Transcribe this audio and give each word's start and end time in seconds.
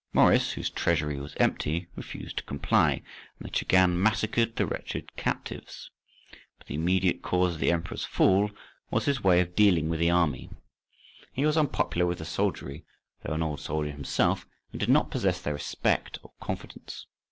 Maurice—whose 0.13 0.71
treasury 0.71 1.19
was 1.19 1.35
empty—refused 1.37 2.35
to 2.37 2.43
comply, 2.45 3.03
and 3.37 3.47
the 3.47 3.51
Chagan 3.51 4.01
massacred 4.01 4.55
the 4.55 4.65
wretched 4.65 5.15
captives. 5.15 5.91
But 6.57 6.65
the 6.65 6.73
immediate 6.73 7.21
cause 7.21 7.53
of 7.53 7.59
the 7.59 7.71
emperor's 7.71 8.03
fall 8.03 8.49
was 8.89 9.05
his 9.05 9.23
way 9.23 9.41
of 9.41 9.55
dealing 9.55 9.89
with 9.89 9.99
the 9.99 10.09
army. 10.09 10.49
He 11.33 11.45
was 11.45 11.55
unpopular 11.55 12.07
with 12.07 12.17
the 12.17 12.25
soldiery, 12.25 12.83
though 13.23 13.35
an 13.35 13.43
old 13.43 13.59
soldier 13.59 13.91
himself, 13.91 14.47
and 14.71 14.79
did 14.79 14.89
not 14.89 15.11
possess 15.11 15.39
their 15.39 15.53
respect 15.53 16.17
or 16.23 16.31
confidence. 16.41 17.05